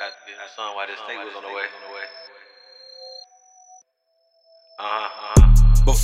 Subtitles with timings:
[0.00, 1.64] Had to get that song while this tape was on the way.
[4.78, 5.33] Uh huh, uh huh.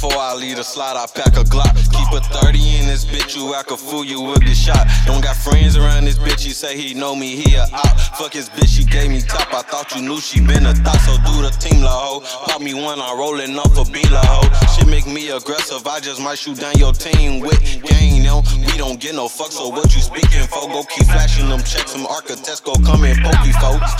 [0.00, 1.76] Before I leave the slot, I pack a Glock.
[1.76, 4.88] Keep a 30 in this bitch, you act a fool, you will get shot.
[5.04, 8.00] Don't got friends around this bitch, he say he know me, he a op.
[8.17, 9.53] Fuck his bitch, she gave me top.
[9.53, 12.21] I thought you knew she been a thought, so do the team la ho.
[12.49, 14.40] Pop me one, I'm rolling off a bean la ho.
[14.72, 18.41] Shit make me aggressive, I just might shoot down your team with gang, no.
[18.56, 20.64] We don't get no fuck, so what you speaking for?
[20.73, 23.92] Go keep flashing them checks, some architects go come and poke you, folks.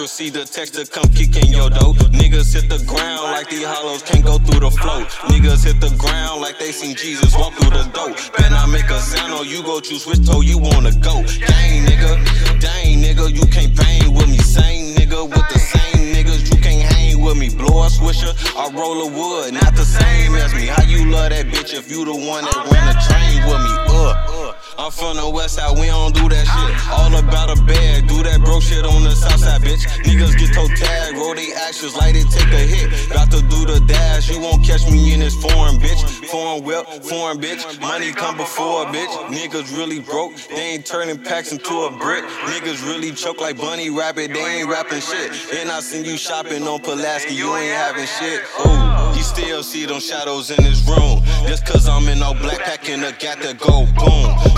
[0.00, 1.92] With a text, to come kicking your dough.
[2.16, 5.04] Niggas hit the ground like these hollows can't go through the flow.
[5.28, 8.08] Niggas hit the ground like they seen Jesus walk through the door.
[8.32, 11.20] Better I make a sound or you go choose which toe you wanna go.
[11.20, 12.16] Dang nigga,
[12.64, 14.38] dang nigga, you can't bang with me.
[14.38, 17.50] Same nigga with the same niggas, you can't hang with me.
[17.50, 20.64] Blow a swisher, I roll a wood, not the same as me.
[20.64, 23.72] How you love that bitch if you the one that ran the train with me?
[24.00, 24.40] Uh.
[24.80, 26.72] I'm from the west side, we don't do that shit.
[26.88, 29.29] All about a bag, do that broke shit on the side,
[29.70, 29.86] bitch.
[30.02, 33.10] Niggas get toe tag, roll they actions light it, take a hit.
[33.10, 36.02] Got to do the dash, you won't catch me in this foreign bitch.
[36.26, 37.80] Foreign whip, foreign bitch.
[37.80, 39.14] Money come before bitch.
[39.28, 42.24] Niggas really broke, they ain't turning packs into a brick.
[42.52, 45.30] Niggas really choke like Bunny Rabbit, they ain't rapping shit.
[45.54, 48.42] And I seen you shopping on Pulaski, you ain't having shit.
[48.66, 51.22] Ooh, you still see them shadows in this room.
[51.46, 54.49] Just cause I'm in all black packing a got to go boom.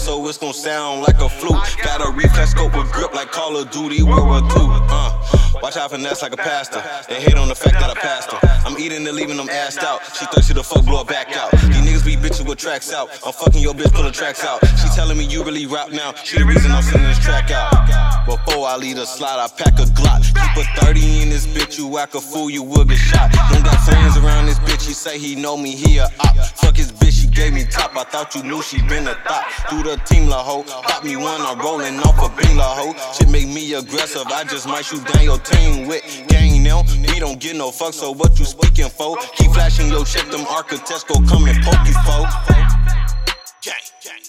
[0.00, 1.60] So it's gon' sound like a flute.
[1.84, 4.68] Got a reflex scope with grip like Call of Duty World War II.
[4.88, 6.82] Uh, watch out finesse like a pastor.
[7.08, 8.38] They hate on the fact that I passed her.
[8.64, 10.00] I'm eating and leaving them assed out.
[10.16, 11.50] She thirsty to fuck, blow her back out.
[11.52, 13.10] These niggas be bitches with tracks out.
[13.26, 14.66] I'm fucking your bitch, pull the tracks out.
[14.80, 16.14] She telling me you really rap now.
[16.14, 17.70] She the reason I'm sending this track out.
[18.24, 20.24] Before I leave the slot, I pack a Glock.
[20.24, 23.30] Keep a 30 in this bitch, you act a fool, you will get shot.
[23.52, 26.36] Don't got friends around this bitch, he say he know me, he a op.
[26.56, 26.90] Fuck his
[27.40, 27.96] gave me top.
[27.96, 29.46] I thought you knew she been a thought.
[29.68, 30.62] Through the team la ho.
[30.62, 32.86] Pop me one, I'm rolling off a beam la ho.
[33.14, 36.82] Shit make me aggressive, I just might shoot down your team with gang now.
[37.08, 39.16] We don't get no fuck, so what you speaking for?
[39.36, 41.94] Keep flashing your check, them architects go come and poke you.
[43.64, 44.24] Gang, gang.